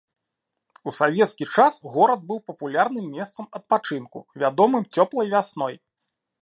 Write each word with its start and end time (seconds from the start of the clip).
У 0.91 0.93
савецкі 0.99 1.45
час 1.57 1.73
горад 1.97 2.19
быў 2.31 2.39
папулярным 2.47 3.05
месцам 3.19 3.45
адпачынку, 3.61 4.19
вядомым 4.45 4.83
цёплай 4.99 5.27
вясной. 5.37 5.75